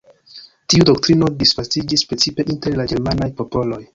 [0.73, 3.83] Tiu doktrino disvastiĝis precipe inter la ĝermanaj popoloj.